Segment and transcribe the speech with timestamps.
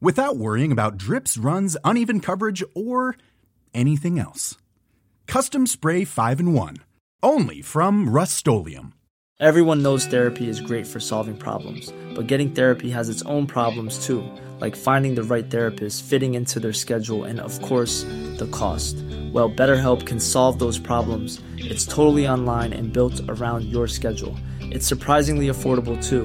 [0.00, 3.16] without worrying about drips, runs, uneven coverage, or
[3.74, 4.56] anything else.
[5.26, 6.76] Custom Spray 5 in 1.
[7.22, 8.46] Only from Rust
[9.40, 14.04] Everyone knows therapy is great for solving problems, but getting therapy has its own problems
[14.04, 14.24] too,
[14.58, 18.02] like finding the right therapist, fitting into their schedule, and of course,
[18.38, 18.96] the cost.
[19.32, 21.40] Well, BetterHelp can solve those problems.
[21.56, 24.34] It's totally online and built around your schedule.
[24.60, 26.24] It's surprisingly affordable too.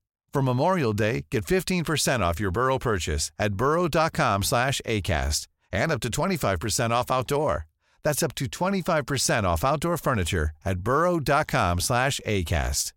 [0.33, 5.99] For Memorial Day, get 15% off your Burrow purchase at burrow.com slash ACAST and up
[6.01, 7.67] to 25% off outdoor.
[8.03, 12.93] That's up to 25% off outdoor furniture at burrow.com slash ACAST.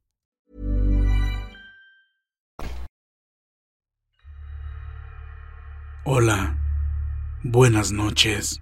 [6.07, 6.59] Hola,
[7.43, 8.61] buenas noches.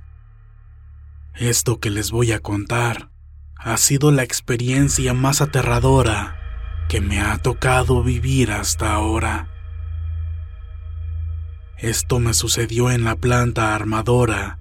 [1.34, 3.10] Esto que les voy a contar
[3.58, 6.41] ha sido la experiencia más aterradora
[6.92, 9.48] que me ha tocado vivir hasta ahora.
[11.78, 14.58] Esto me sucedió en la planta armadora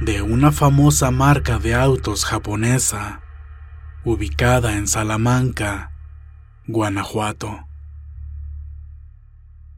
[0.00, 3.20] de una famosa marca de autos japonesa
[4.04, 5.92] ubicada en Salamanca,
[6.66, 7.68] Guanajuato.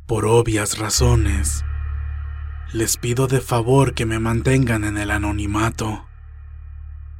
[0.06, 1.66] Por obvias razones,
[2.72, 6.06] les pido de favor que me mantengan en el anonimato,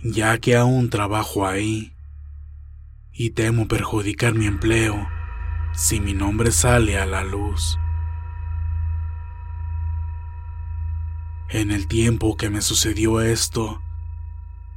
[0.00, 1.95] ya que aún trabajo ahí
[3.19, 5.09] y temo perjudicar mi empleo
[5.72, 7.78] si mi nombre sale a la luz.
[11.49, 13.81] En el tiempo que me sucedió esto,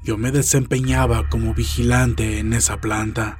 [0.03, 3.39] yo me desempeñaba como vigilante en esa planta.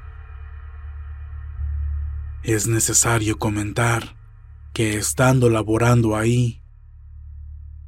[2.43, 4.17] Es necesario comentar
[4.73, 6.63] que estando laborando ahí,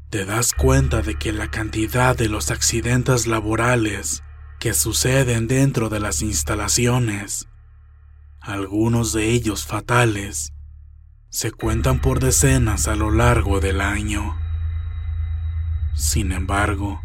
[0.10, 4.24] te das cuenta de que la cantidad de los accidentes laborales
[4.62, 7.48] que suceden dentro de las instalaciones,
[8.40, 10.54] algunos de ellos fatales,
[11.30, 14.40] se cuentan por decenas a lo largo del año.
[15.96, 17.02] Sin embargo,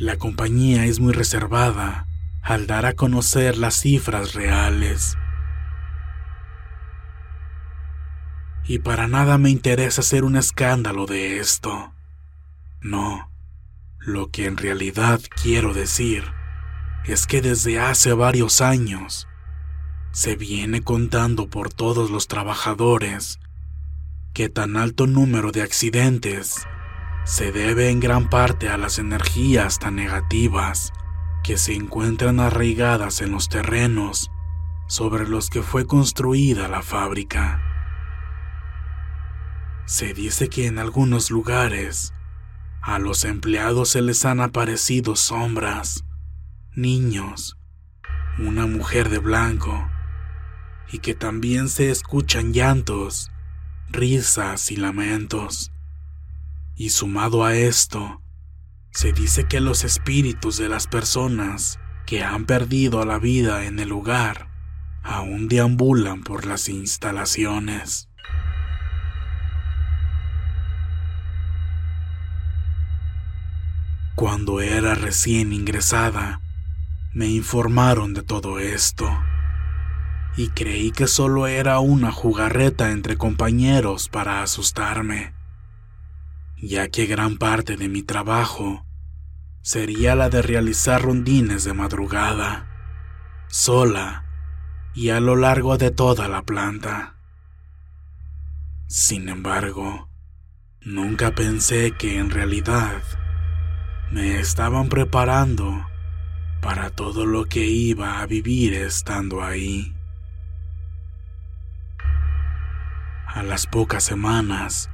[0.00, 2.08] la compañía es muy reservada
[2.42, 5.16] al dar a conocer las cifras reales.
[8.64, 11.92] Y para nada me interesa hacer un escándalo de esto.
[12.80, 13.30] No,
[14.00, 16.39] lo que en realidad quiero decir
[17.04, 19.26] es que desde hace varios años
[20.12, 23.38] se viene contando por todos los trabajadores
[24.34, 26.66] que tan alto número de accidentes
[27.24, 30.92] se debe en gran parte a las energías tan negativas
[31.42, 34.30] que se encuentran arraigadas en los terrenos
[34.88, 37.62] sobre los que fue construida la fábrica.
[39.86, 42.12] Se dice que en algunos lugares
[42.82, 46.04] a los empleados se les han aparecido sombras
[46.74, 47.58] niños,
[48.38, 49.90] una mujer de blanco,
[50.92, 53.30] y que también se escuchan llantos,
[53.88, 55.72] risas y lamentos.
[56.76, 58.22] Y sumado a esto,
[58.92, 63.88] se dice que los espíritus de las personas que han perdido la vida en el
[63.88, 64.48] lugar
[65.02, 68.08] aún deambulan por las instalaciones.
[74.14, 76.40] Cuando era recién ingresada,
[77.12, 79.10] me informaron de todo esto
[80.36, 85.34] y creí que solo era una jugarreta entre compañeros para asustarme,
[86.56, 88.86] ya que gran parte de mi trabajo
[89.60, 92.68] sería la de realizar rondines de madrugada,
[93.48, 94.24] sola
[94.94, 97.16] y a lo largo de toda la planta.
[98.86, 100.08] Sin embargo,
[100.80, 103.02] nunca pensé que en realidad
[104.10, 105.89] me estaban preparando
[106.60, 109.94] para todo lo que iba a vivir estando ahí.
[113.26, 114.90] A las pocas semanas,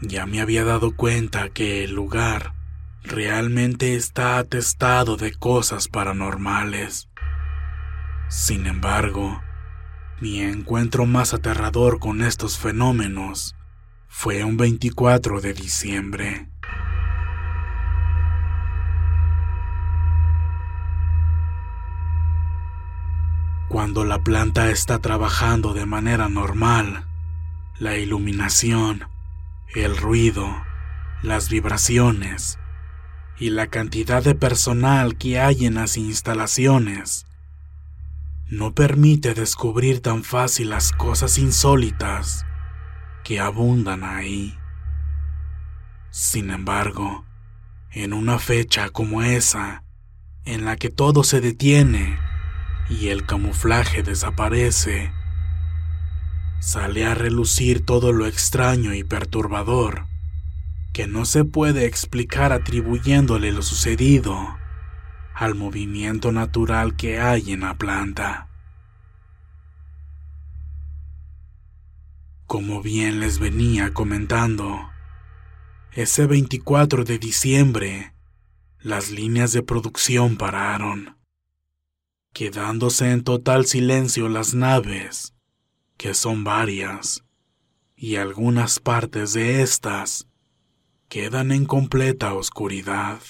[0.00, 2.54] Ya me había dado cuenta que el lugar
[3.02, 7.08] realmente está atestado de cosas paranormales.
[8.28, 9.42] Sin embargo,
[10.20, 13.56] mi encuentro más aterrador con estos fenómenos
[14.08, 16.48] fue un 24 de diciembre.
[23.78, 27.06] Cuando la planta está trabajando de manera normal,
[27.78, 29.04] la iluminación,
[29.72, 30.48] el ruido,
[31.22, 32.58] las vibraciones
[33.38, 37.24] y la cantidad de personal que hay en las instalaciones
[38.48, 42.44] no permite descubrir tan fácil las cosas insólitas
[43.22, 44.58] que abundan ahí.
[46.10, 47.24] Sin embargo,
[47.92, 49.84] en una fecha como esa,
[50.44, 52.18] en la que todo se detiene
[52.90, 55.12] y el camuflaje desaparece,
[56.60, 60.06] sale a relucir todo lo extraño y perturbador
[60.92, 64.56] que no se puede explicar atribuyéndole lo sucedido
[65.34, 68.48] al movimiento natural que hay en la planta.
[72.46, 74.90] Como bien les venía comentando,
[75.92, 78.14] ese 24 de diciembre
[78.80, 81.17] las líneas de producción pararon,
[82.32, 85.34] quedándose en total silencio las naves,
[85.96, 87.24] que son varias,
[87.96, 90.28] y algunas partes de estas
[91.08, 93.20] quedan en completa oscuridad.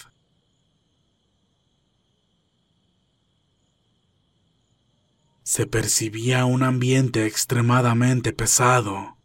[5.42, 9.16] Se percibía un ambiente extremadamente pesado,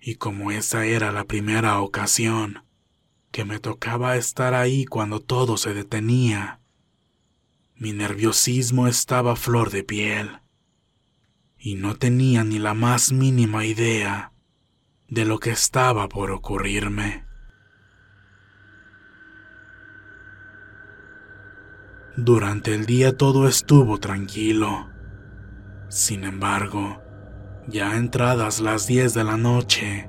[0.00, 2.64] y como esa era la primera ocasión
[3.30, 6.60] que me tocaba estar ahí cuando todo se detenía,
[7.76, 10.40] mi nerviosismo estaba a flor de piel,
[11.58, 14.32] y no tenía ni la más mínima idea
[15.08, 17.26] de lo que estaba por ocurrirme.
[22.16, 24.92] Durante el día todo estuvo tranquilo
[25.92, 27.02] sin embargo,
[27.68, 30.08] ya entradas las 10 de la noche,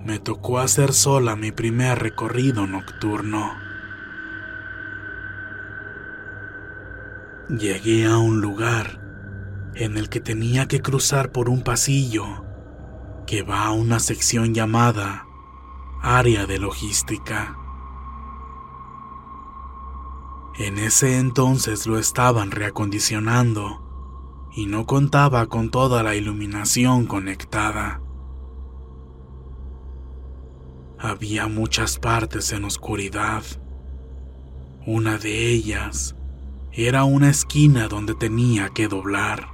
[0.00, 3.52] me tocó hacer sola mi primer recorrido nocturno.
[7.48, 9.00] Llegué a un lugar
[9.74, 12.44] en el que tenía que cruzar por un pasillo
[13.26, 15.26] que va a una sección llamada
[16.02, 17.56] área de logística.
[20.58, 28.02] En ese entonces lo estaban reacondicionando y no contaba con toda la iluminación conectada.
[30.98, 33.42] Había muchas partes en oscuridad.
[34.84, 36.17] Una de ellas
[36.72, 39.48] era una esquina donde tenía que doblar.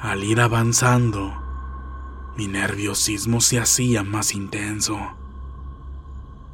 [0.00, 1.32] Al ir avanzando,
[2.36, 4.98] mi nerviosismo se hacía más intenso,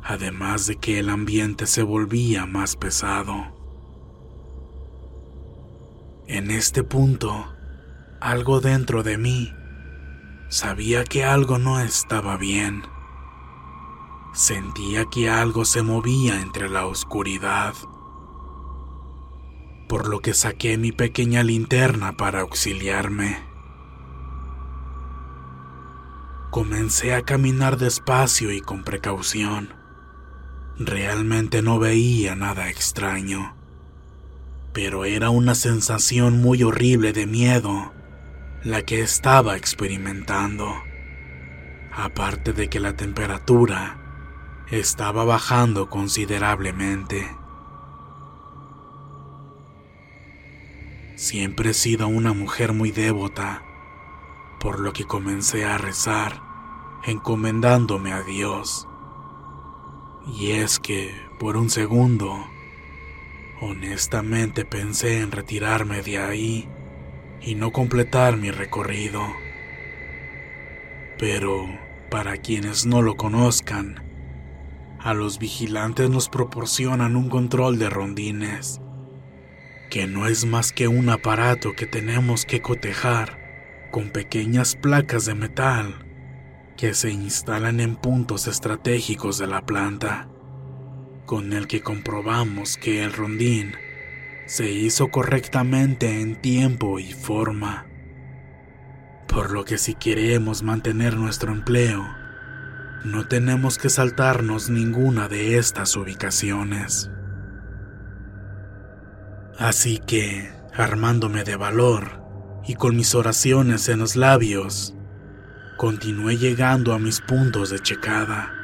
[0.02, 3.60] además de que el ambiente se volvía más pesado.
[6.28, 7.52] En este punto,
[8.20, 9.52] algo dentro de mí
[10.48, 12.91] sabía que algo no estaba bien.
[14.32, 17.74] Sentía que algo se movía entre la oscuridad,
[19.88, 23.38] por lo que saqué mi pequeña linterna para auxiliarme.
[26.50, 29.74] Comencé a caminar despacio y con precaución.
[30.78, 33.54] Realmente no veía nada extraño
[34.72, 37.92] pero era una sensación muy horrible de miedo
[38.64, 40.72] la que estaba experimentando.
[41.92, 43.98] Aparte de que la temperatura
[44.72, 47.30] estaba bajando considerablemente.
[51.14, 53.62] Siempre he sido una mujer muy devota,
[54.58, 56.42] por lo que comencé a rezar,
[57.04, 58.88] encomendándome a Dios.
[60.26, 62.44] Y es que, por un segundo,
[63.64, 66.68] Honestamente pensé en retirarme de ahí
[67.40, 69.22] y no completar mi recorrido.
[71.16, 71.68] Pero,
[72.10, 74.02] para quienes no lo conozcan,
[75.02, 78.80] a los vigilantes nos proporcionan un control de rondines,
[79.90, 85.34] que no es más que un aparato que tenemos que cotejar con pequeñas placas de
[85.34, 86.06] metal
[86.76, 90.28] que se instalan en puntos estratégicos de la planta
[91.26, 93.72] con el que comprobamos que el rondín
[94.46, 97.86] se hizo correctamente en tiempo y forma.
[99.28, 102.04] Por lo que si queremos mantener nuestro empleo,
[103.04, 107.10] no tenemos que saltarnos ninguna de estas ubicaciones.
[109.58, 112.22] Así que, armándome de valor
[112.66, 114.94] y con mis oraciones en los labios,
[115.82, 118.54] Continué llegando a mis puntos de checada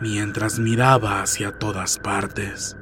[0.00, 2.76] mientras miraba hacia todas partes.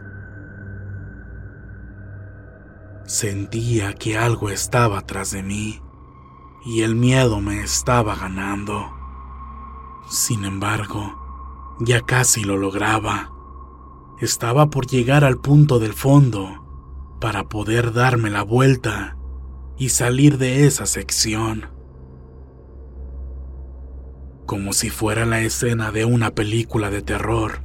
[3.05, 5.83] Sentía que algo estaba atrás de mí
[6.65, 8.94] y el miedo me estaba ganando.
[10.09, 13.33] Sin embargo, ya casi lo lograba.
[14.21, 19.17] Estaba por llegar al punto del fondo para poder darme la vuelta
[19.77, 21.71] y salir de esa sección.
[24.47, 27.63] Como si fuera la escena de una película de terror,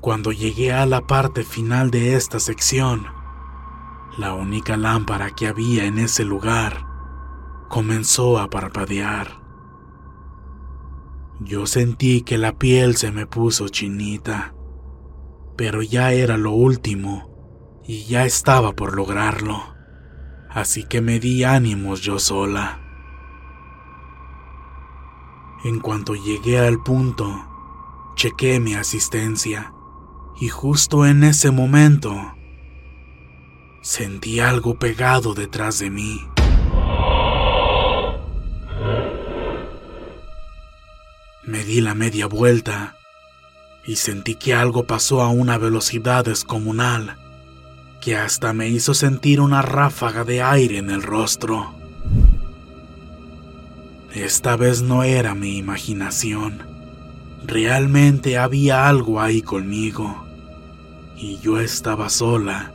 [0.00, 3.06] cuando llegué a la parte final de esta sección,
[4.18, 6.86] la única lámpara que había en ese lugar
[7.68, 9.43] comenzó a parpadear.
[11.44, 14.54] Yo sentí que la piel se me puso chinita,
[15.56, 19.76] pero ya era lo último y ya estaba por lograrlo,
[20.48, 22.80] así que me di ánimos yo sola.
[25.64, 27.44] En cuanto llegué al punto,
[28.14, 29.74] chequé mi asistencia
[30.40, 32.14] y justo en ese momento
[33.82, 36.33] sentí algo pegado detrás de mí.
[41.46, 42.96] Me di la media vuelta
[43.84, 47.18] y sentí que algo pasó a una velocidad descomunal
[48.00, 51.74] que hasta me hizo sentir una ráfaga de aire en el rostro.
[54.14, 56.62] Esta vez no era mi imaginación.
[57.44, 60.26] Realmente había algo ahí conmigo.
[61.16, 62.72] Y yo estaba sola,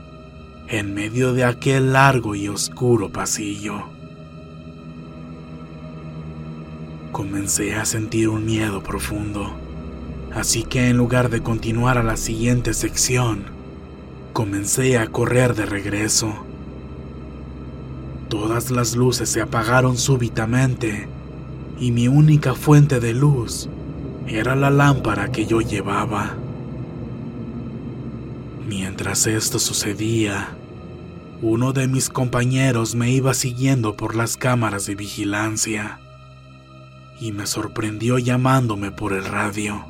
[0.68, 3.99] en medio de aquel largo y oscuro pasillo.
[7.12, 9.52] Comencé a sentir un miedo profundo,
[10.34, 13.46] así que en lugar de continuar a la siguiente sección,
[14.34, 16.34] comencé a correr de regreso.
[18.30, 21.08] Todas las luces se apagaron súbitamente
[21.80, 23.70] y mi única fuente de luz
[24.28, 26.36] era la lámpara que yo llevaba.
[28.68, 30.50] Mientras esto sucedía,
[31.42, 36.00] uno de mis compañeros me iba siguiendo por las cámaras de vigilancia
[37.20, 39.86] y me sorprendió llamándome por el radio.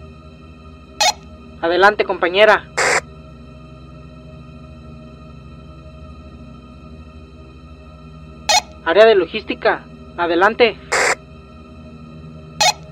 [1.62, 2.68] Adelante, compañera.
[8.86, 9.84] Área de logística,
[10.18, 10.78] adelante.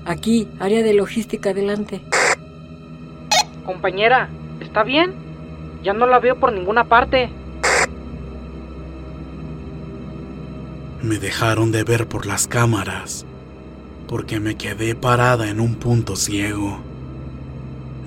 [0.04, 2.02] Aquí, área de logística, adelante.
[3.64, 4.28] Compañera,
[4.60, 5.14] ¿está bien?
[5.82, 7.30] Ya no la veo por ninguna parte.
[11.02, 13.26] Me dejaron de ver por las cámaras
[14.08, 16.80] porque me quedé parada en un punto ciego.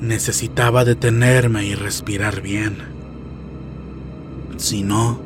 [0.01, 2.77] Necesitaba detenerme y respirar bien.
[4.57, 5.21] Si no,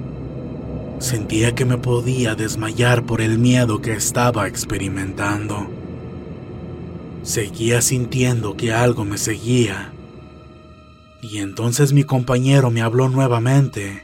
[1.00, 5.68] sentía que me podía desmayar por el miedo que estaba experimentando.
[7.24, 9.94] Seguía sintiendo que algo me seguía.
[11.22, 14.04] Y entonces mi compañero me habló nuevamente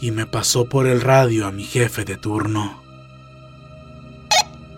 [0.00, 2.82] y me pasó por el radio a mi jefe de turno.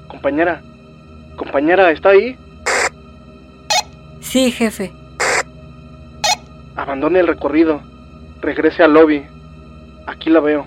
[0.06, 0.62] Compañera,
[1.36, 2.36] Compañera, ¿está ahí?
[4.20, 4.92] Sí, jefe.
[6.76, 7.80] Abandone el recorrido.
[8.40, 9.24] Regrese al lobby.
[10.06, 10.66] Aquí la veo.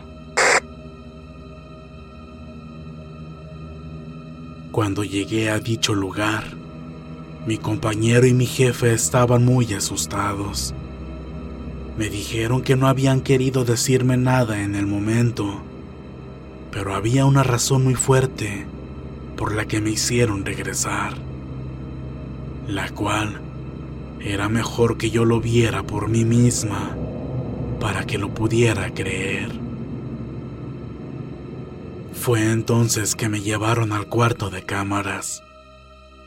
[4.71, 6.43] Cuando llegué a dicho lugar,
[7.45, 10.75] mi compañero y mi jefe estaban muy asustados.
[11.97, 15.61] Me dijeron que no habían querido decirme nada en el momento,
[16.71, 18.67] pero había una razón muy fuerte
[19.37, 21.13] por la que me hicieron regresar,
[22.67, 23.39] la cual
[24.19, 26.97] era mejor que yo lo viera por mí misma
[27.79, 29.51] para que lo pudiera creer.
[32.13, 35.43] Fue entonces que me llevaron al cuarto de cámaras,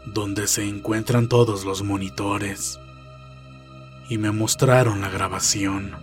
[0.07, 2.79] donde se encuentran todos los monitores,
[4.09, 5.97] y me mostraron la grabación.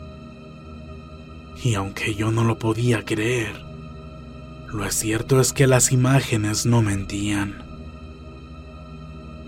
[1.63, 3.66] Y aunque yo no lo podía creer,
[4.71, 7.63] lo cierto es que las imágenes no mentían.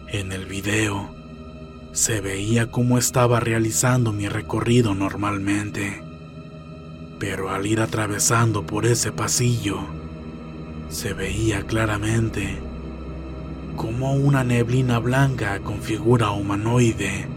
[0.08, 1.14] En el video
[1.92, 6.02] se veía cómo estaba realizando mi recorrido normalmente,
[7.20, 9.80] pero al ir atravesando por ese pasillo,
[10.90, 12.60] se veía claramente
[13.76, 17.28] como una neblina blanca con figura humanoide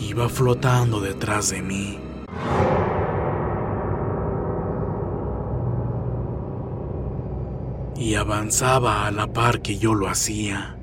[0.00, 2.03] iba flotando detrás de mí.
[7.96, 10.76] Y avanzaba a la par que yo lo hacía.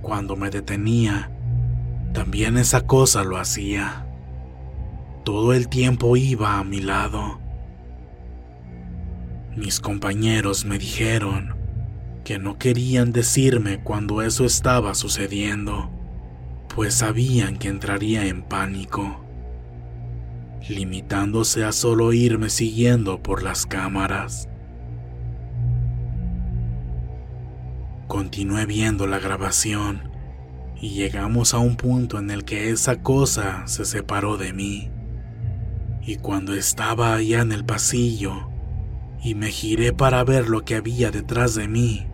[0.00, 1.30] Cuando me detenía,
[2.12, 4.06] también esa cosa lo hacía.
[5.24, 7.40] Todo el tiempo iba a mi lado.
[9.56, 11.54] Mis compañeros me dijeron
[12.24, 15.90] que no querían decirme cuando eso estaba sucediendo,
[16.74, 19.24] pues sabían que entraría en pánico,
[20.68, 24.48] limitándose a solo irme siguiendo por las cámaras.
[28.08, 30.10] Continué viendo la grabación
[30.80, 34.90] y llegamos a un punto en el que esa cosa se separó de mí.
[36.02, 38.48] Y cuando estaba allá en el pasillo
[39.22, 42.08] y me giré para ver lo que había detrás de mí,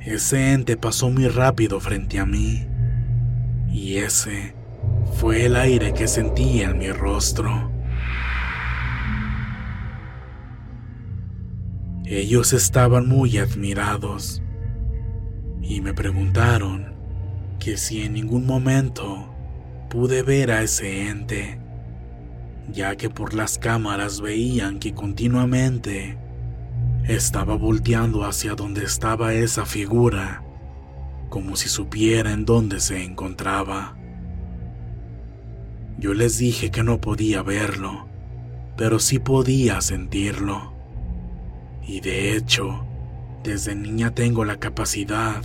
[0.00, 2.66] ese ente pasó muy rápido frente a mí.
[3.68, 4.54] Y ese
[5.14, 7.72] fue el aire que sentí en mi rostro.
[12.04, 14.43] Ellos estaban muy admirados
[15.66, 16.92] y me preguntaron
[17.58, 19.34] que si en ningún momento
[19.88, 21.58] pude ver a ese ente,
[22.70, 26.18] ya que por las cámaras veían que continuamente
[27.08, 30.42] estaba volteando hacia donde estaba esa figura,
[31.30, 33.96] como si supiera en dónde se encontraba.
[35.98, 38.06] Yo les dije que no podía verlo,
[38.76, 40.74] pero sí podía sentirlo.
[41.86, 42.83] Y de hecho,
[43.44, 45.42] desde niña tengo la capacidad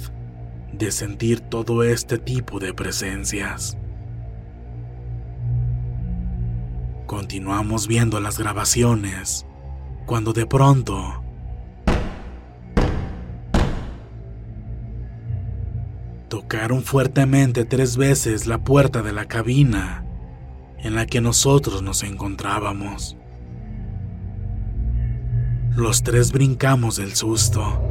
[0.72, 3.78] de sentir todo este tipo de presencias.
[7.06, 9.46] Continuamos viendo las grabaciones
[10.06, 11.24] cuando de pronto
[16.30, 20.06] tocaron fuertemente tres veces la puerta de la cabina
[20.78, 23.19] en la que nosotros nos encontrábamos.
[25.76, 27.82] Los tres brincamos del susto.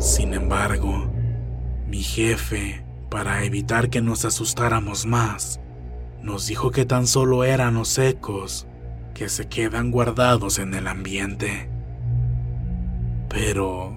[0.00, 1.12] Sin embargo,
[1.86, 5.60] mi jefe, para evitar que nos asustáramos más,
[6.22, 8.66] nos dijo que tan solo eran los ecos
[9.14, 11.70] que se quedan guardados en el ambiente.
[13.28, 13.96] Pero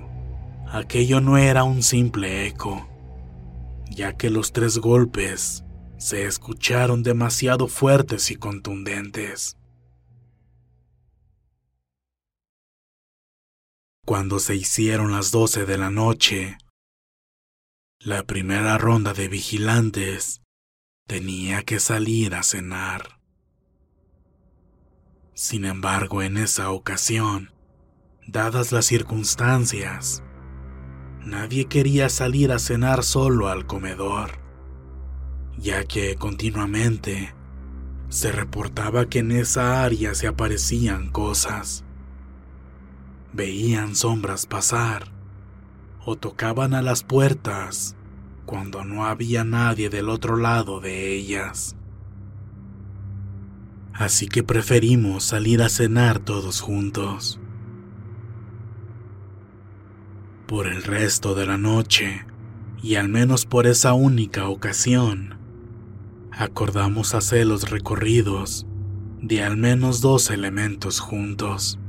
[0.69, 2.88] aquello no era un simple eco,
[3.89, 5.63] ya que los tres golpes
[5.98, 9.57] se escucharon demasiado fuertes y contundentes.
[14.05, 16.57] Cuando se hicieron las doce de la noche,
[18.00, 20.42] la primera ronda de vigilantes
[21.07, 23.20] tenía que salir a cenar.
[25.35, 27.53] Sin embargo, en esa ocasión,
[28.25, 30.24] dadas las circunstancias,
[31.24, 34.42] nadie quería salir a cenar solo al comedor,
[35.59, 37.35] ya que continuamente
[38.09, 41.85] se reportaba que en esa área se aparecían cosas
[43.33, 45.11] veían sombras pasar
[46.05, 47.96] o tocaban a las puertas
[48.46, 51.75] cuando no había nadie del otro lado de ellas.
[53.94, 57.39] Así que preferimos salir a cenar todos juntos.
[60.48, 62.25] Por el resto de la noche,
[62.81, 65.37] y al menos por esa única ocasión,
[66.31, 68.65] acordamos hacer los recorridos
[69.22, 71.80] de al menos dos elementos juntos.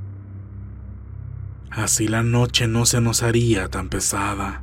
[1.75, 4.63] Así la noche no se nos haría tan pesada.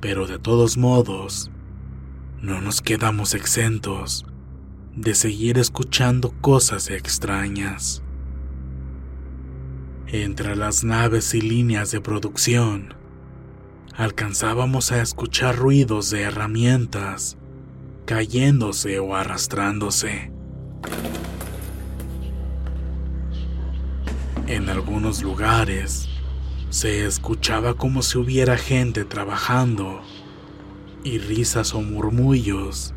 [0.00, 1.50] Pero de todos modos,
[2.40, 4.24] no nos quedamos exentos
[4.96, 8.02] de seguir escuchando cosas extrañas.
[10.06, 12.94] Entre las naves y líneas de producción,
[13.94, 17.36] alcanzábamos a escuchar ruidos de herramientas
[18.06, 20.32] cayéndose o arrastrándose.
[24.50, 26.08] En algunos lugares
[26.70, 30.00] se escuchaba como si hubiera gente trabajando
[31.04, 32.92] y risas o murmullos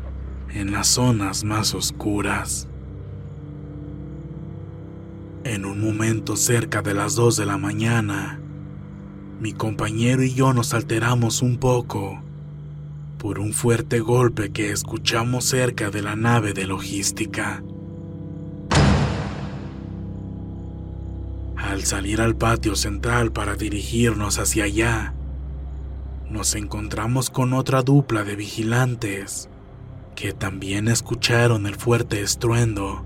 [0.52, 2.66] en las zonas más oscuras.
[5.44, 8.40] En un momento cerca de las 2 de la mañana,
[9.38, 12.20] mi compañero y yo nos alteramos un poco
[13.16, 17.62] por un fuerte golpe que escuchamos cerca de la nave de logística.
[21.74, 25.12] Al salir al patio central para dirigirnos hacia allá,
[26.30, 29.48] nos encontramos con otra dupla de vigilantes
[30.14, 33.04] que también escucharon el fuerte estruendo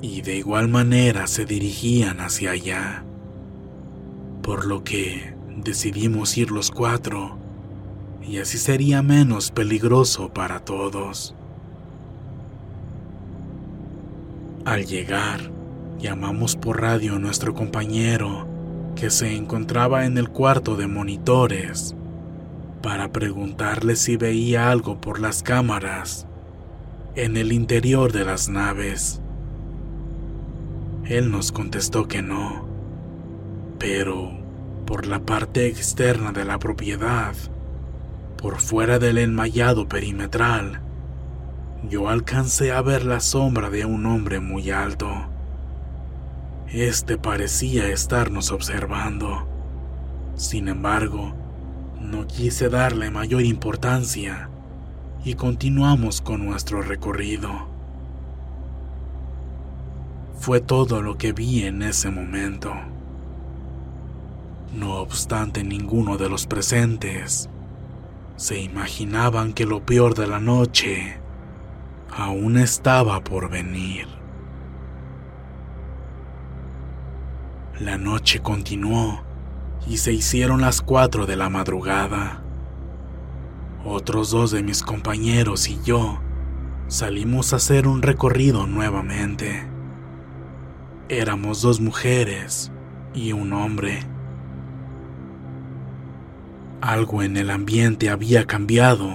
[0.00, 3.04] y de igual manera se dirigían hacia allá.
[4.42, 7.38] Por lo que decidimos ir los cuatro
[8.20, 11.36] y así sería menos peligroso para todos.
[14.64, 15.52] Al llegar,
[16.02, 18.48] Llamamos por radio a nuestro compañero,
[18.96, 21.94] que se encontraba en el cuarto de monitores,
[22.82, 26.26] para preguntarle si veía algo por las cámaras
[27.14, 29.20] en el interior de las naves.
[31.04, 32.66] Él nos contestó que no,
[33.78, 34.32] pero
[34.86, 37.34] Por la parte externa de la propiedad,
[38.36, 40.80] por fuera del enmayado perimetral,
[41.88, 45.31] yo alcancé a ver la sombra de un hombre muy alto.
[46.72, 49.46] Este parecía estarnos observando.
[50.36, 51.34] Sin embargo,
[52.00, 54.48] no quise darle mayor importancia
[55.22, 57.50] y continuamos con nuestro recorrido.
[60.38, 62.72] Fue todo lo que vi en ese momento.
[64.74, 67.50] No obstante, ninguno de los presentes
[68.36, 71.18] se imaginaban que lo peor de la noche
[72.10, 74.21] aún estaba por venir.
[77.82, 79.24] La noche continuó
[79.88, 82.40] y se hicieron las cuatro de la madrugada.
[83.84, 86.20] Otros dos de mis compañeros y yo
[86.86, 89.68] salimos a hacer un recorrido nuevamente.
[91.08, 92.70] Éramos dos mujeres
[93.14, 94.06] y un hombre.
[96.80, 99.08] Algo en el ambiente había cambiado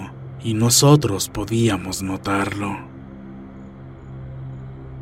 [0.43, 2.77] y nosotros podíamos notarlo.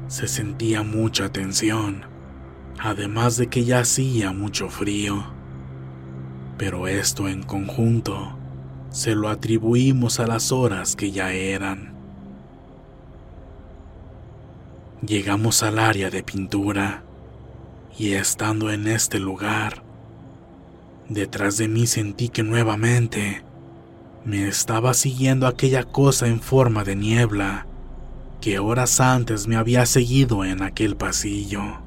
[0.08, 2.13] Se sentía mucha tensión,
[2.80, 5.24] además de que ya hacía mucho frío.
[6.58, 8.38] Pero esto en conjunto
[8.90, 11.94] se lo atribuimos a las horas que ya eran.
[15.06, 17.04] Llegamos al área de pintura
[17.98, 19.84] y estando en este lugar,
[21.10, 23.44] detrás de mí sentí que nuevamente
[24.24, 27.68] me estaba siguiendo aquella cosa en forma de niebla
[28.42, 31.85] que horas antes me había seguido en aquel pasillo.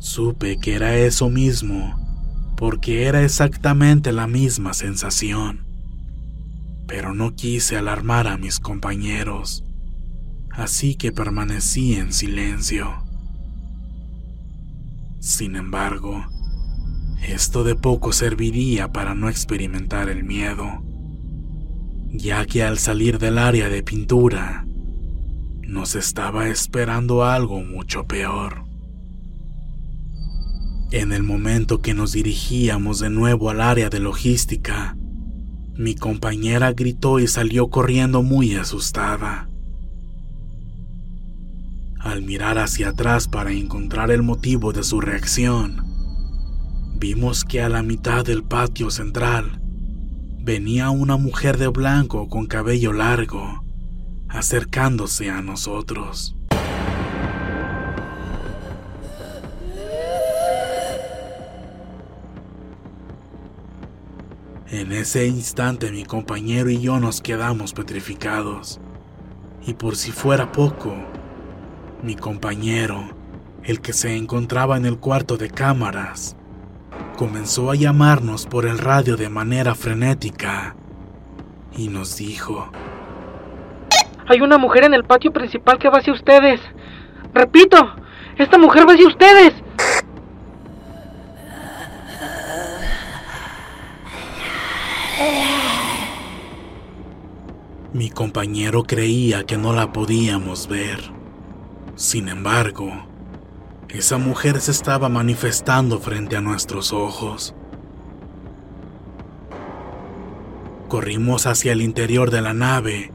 [0.00, 1.94] Supe que era eso mismo,
[2.56, 5.66] porque era exactamente la misma sensación.
[6.86, 9.62] Pero no quise alarmar a mis compañeros,
[10.52, 13.04] así que permanecí en silencio.
[15.18, 16.24] Sin embargo,
[17.22, 20.82] esto de poco serviría para no experimentar el miedo,
[22.08, 24.64] ya que al salir del área de pintura,
[25.60, 28.69] nos estaba esperando algo mucho peor.
[30.92, 34.96] En el momento que nos dirigíamos de nuevo al área de logística,
[35.76, 39.48] mi compañera gritó y salió corriendo muy asustada.
[42.00, 45.84] Al mirar hacia atrás para encontrar el motivo de su reacción,
[46.98, 49.62] vimos que a la mitad del patio central
[50.42, 53.64] venía una mujer de blanco con cabello largo,
[54.28, 56.34] acercándose a nosotros.
[64.80, 68.80] En ese instante mi compañero y yo nos quedamos petrificados.
[69.66, 70.94] Y por si fuera poco,
[72.02, 73.10] mi compañero,
[73.62, 76.34] el que se encontraba en el cuarto de cámaras,
[77.18, 80.76] comenzó a llamarnos por el radio de manera frenética
[81.76, 82.72] y nos dijo,
[84.28, 86.58] Hay una mujer en el patio principal que va hacia ustedes.
[87.34, 87.76] Repito,
[88.38, 89.52] esta mujer va hacia ustedes.
[98.00, 101.12] Mi compañero creía que no la podíamos ver.
[101.96, 102.90] Sin embargo,
[103.90, 107.54] esa mujer se estaba manifestando frente a nuestros ojos.
[110.88, 113.12] Corrimos hacia el interior de la nave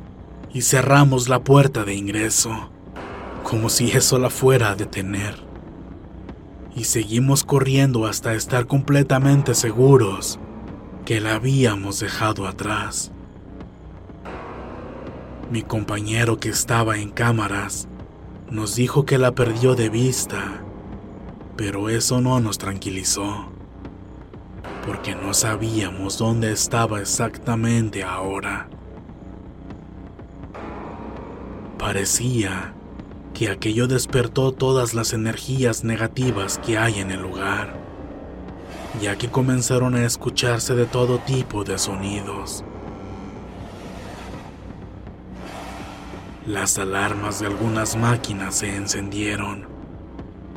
[0.53, 2.69] y cerramos la puerta de ingreso,
[3.41, 5.33] como si eso la fuera a detener.
[6.75, 10.39] Y seguimos corriendo hasta estar completamente seguros
[11.05, 13.14] que la habíamos dejado atrás.
[15.51, 17.87] Mi compañero que estaba en cámaras
[18.49, 20.63] nos dijo que la perdió de vista,
[21.55, 23.51] pero eso no nos tranquilizó,
[24.87, 28.69] porque no sabíamos dónde estaba exactamente ahora.
[31.77, 32.73] Parecía
[33.35, 37.77] que aquello despertó todas las energías negativas que hay en el lugar,
[38.99, 42.65] ya que comenzaron a escucharse de todo tipo de sonidos
[46.45, 49.67] Las alarmas de algunas máquinas se encendieron.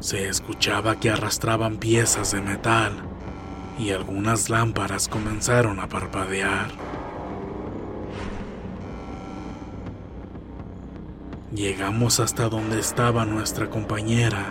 [0.00, 2.92] Se escuchaba que arrastraban piezas de metal
[3.78, 6.68] y algunas lámparas comenzaron a parpadear.
[11.54, 14.44] Llegamos hasta donde estaba nuestra compañera,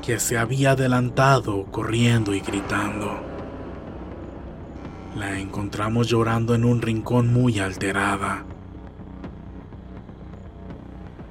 [0.00, 3.20] que se había adelantado corriendo y gritando.
[5.16, 8.44] La encontramos llorando en un rincón muy alterada.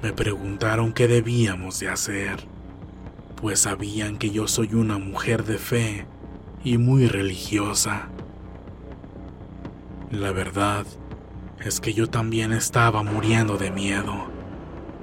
[0.01, 2.47] Me preguntaron qué debíamos de hacer,
[3.35, 6.07] pues sabían que yo soy una mujer de fe
[6.63, 8.09] y muy religiosa.
[10.09, 10.87] La verdad
[11.59, 14.25] es que yo también estaba muriendo de miedo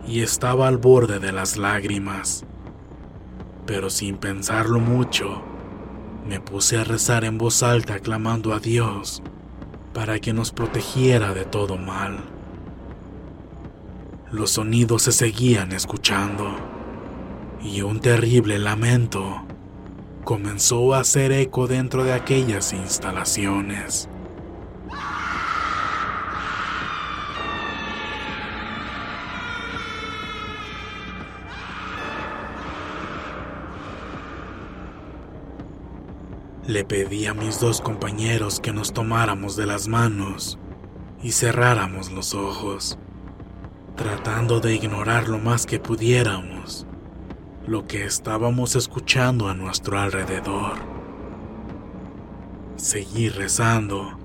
[0.05, 2.45] y estaba al borde de las lágrimas.
[3.67, 5.43] Pero sin pensarlo mucho,
[6.27, 9.23] me puse a rezar en voz alta clamando a Dios
[9.95, 12.38] para que nos protegiera de todo mal.
[14.31, 16.55] Los sonidos se seguían escuchando
[17.63, 19.43] y un terrible lamento
[20.23, 24.11] comenzó a hacer eco dentro de aquellas instalaciones.
[36.67, 40.59] Le pedí a mis dos compañeros que nos tomáramos de las manos
[41.23, 42.99] y cerráramos los ojos,
[43.99, 46.87] tratando de ignorar lo más que pudiéramos
[47.67, 50.79] lo que estábamos escuchando a nuestro alrededor.
[52.77, 54.19] Seguí rezando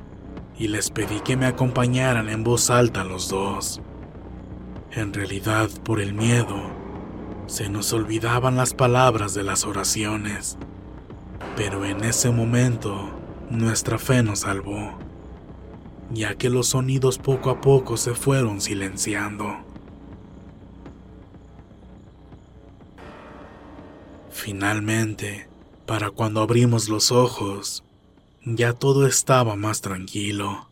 [0.57, 3.81] y les pedí que me acompañaran en voz alta los dos.
[4.93, 6.55] En realidad, por el miedo,
[7.47, 10.57] se nos olvidaban las palabras de las oraciones
[11.55, 13.12] pero en ese momento
[13.49, 14.97] nuestra fe nos salvó,
[16.12, 19.58] ya que los sonidos poco a poco se fueron silenciando.
[24.32, 25.48] Finalmente,
[25.86, 27.84] para cuando abrimos los ojos,
[28.46, 30.70] ya todo estaba más tranquilo.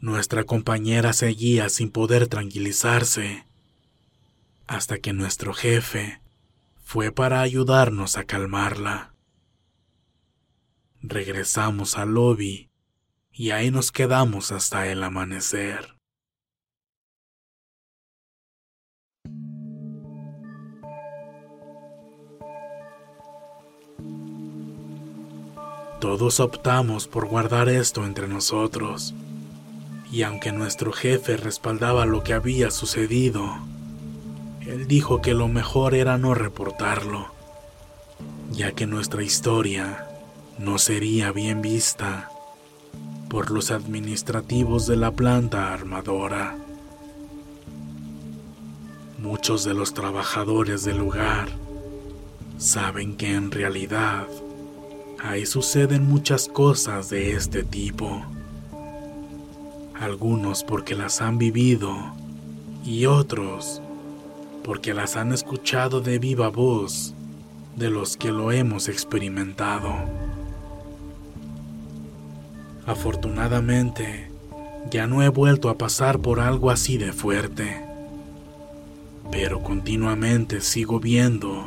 [0.00, 3.44] Nuestra compañera seguía sin poder tranquilizarse,
[4.66, 6.20] hasta que nuestro jefe
[6.84, 9.12] fue para ayudarnos a calmarla.
[11.00, 12.70] Regresamos al lobby
[13.30, 15.96] y ahí nos quedamos hasta el amanecer.
[26.00, 29.14] Todos optamos por guardar esto entre nosotros,
[30.10, 33.58] y aunque nuestro jefe respaldaba lo que había sucedido,
[34.66, 37.32] él dijo que lo mejor era no reportarlo,
[38.50, 40.07] ya que nuestra historia
[40.58, 42.30] no sería bien vista
[43.28, 46.56] por los administrativos de la planta armadora.
[49.18, 51.48] Muchos de los trabajadores del lugar
[52.58, 54.26] saben que en realidad
[55.22, 58.24] ahí suceden muchas cosas de este tipo.
[59.94, 61.96] Algunos porque las han vivido
[62.84, 63.80] y otros
[64.64, 67.14] porque las han escuchado de viva voz
[67.76, 70.27] de los que lo hemos experimentado.
[72.88, 74.30] Afortunadamente,
[74.90, 77.84] ya no he vuelto a pasar por algo así de fuerte,
[79.30, 81.66] pero continuamente sigo viendo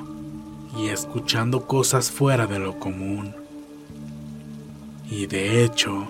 [0.75, 3.35] y escuchando cosas fuera de lo común.
[5.11, 6.07] Y de hecho,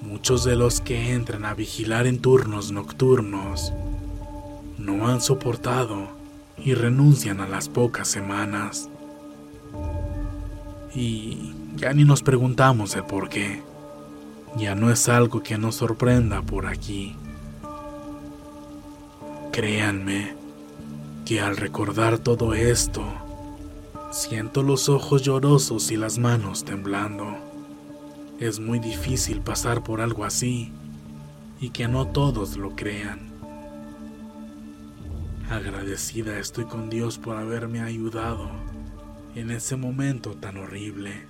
[0.00, 3.72] muchos de los que entran a vigilar en turnos nocturnos
[4.76, 6.08] no han soportado
[6.58, 8.88] y renuncian a las pocas semanas.
[10.96, 13.71] Y ya ni nos preguntamos el por qué.
[14.56, 17.16] Ya no es algo que nos sorprenda por aquí.
[19.50, 20.34] Créanme
[21.24, 23.02] que al recordar todo esto,
[24.10, 27.36] siento los ojos llorosos y las manos temblando.
[28.40, 30.72] Es muy difícil pasar por algo así
[31.60, 33.30] y que no todos lo crean.
[35.50, 38.50] Agradecida estoy con Dios por haberme ayudado
[39.34, 41.26] en ese momento tan horrible.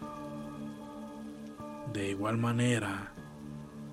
[1.92, 3.11] De igual manera,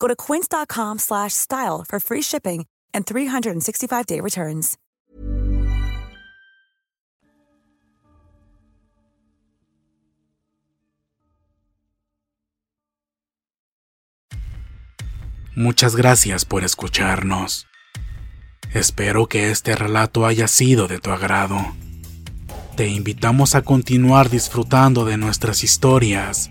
[0.00, 4.76] Go to quince.com/style for free shipping and 365-day returns.
[15.56, 17.66] Muchas gracias por escucharnos.
[18.72, 21.58] Espero que este relato haya sido de tu agrado.
[22.76, 26.50] Te invitamos a continuar disfrutando de nuestras historias